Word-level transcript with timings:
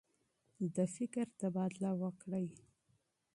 د 0.75 0.77
نظر 0.99 1.27
تبادله 1.39 1.91
وکړئ. 2.01 2.47